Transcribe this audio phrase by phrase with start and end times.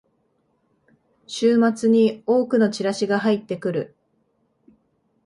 [1.27, 3.95] 週末に多くのチラシが入ってくる